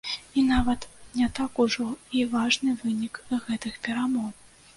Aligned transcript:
І 0.37 0.43
нават 0.45 0.87
не 1.19 1.27
так 1.39 1.61
ужо 1.65 1.85
і 2.21 2.25
важны 2.33 2.75
вынік 2.81 3.21
гэтых 3.45 3.79
перамоў. 3.87 4.27